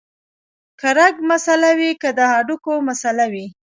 [0.79, 3.45] کۀ رګ مسئله وي او کۀ د هډوکي مسئله وي